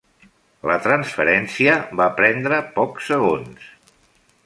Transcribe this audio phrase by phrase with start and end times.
[0.69, 3.73] La transferència va prendre pocs segons.